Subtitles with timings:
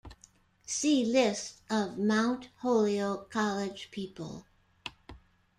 [0.65, 4.47] See List of Mount Holyoke College people.